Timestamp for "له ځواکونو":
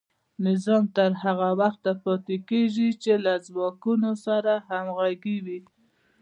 3.25-4.11